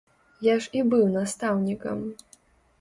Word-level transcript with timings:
Я 0.47 0.55
ж 0.65 0.69
і 0.79 0.81
быў 0.95 1.05
настаўнікам! 1.17 2.05